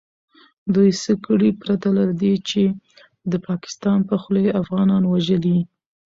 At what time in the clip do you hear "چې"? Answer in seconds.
2.49-2.61